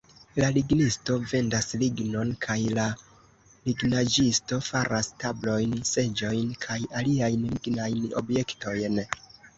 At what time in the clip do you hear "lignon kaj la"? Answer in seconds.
1.81-2.85